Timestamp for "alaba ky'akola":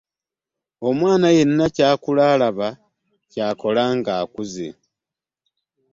2.33-3.83